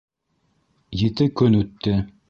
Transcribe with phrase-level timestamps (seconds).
[1.09, 1.99] Ете көн үтте.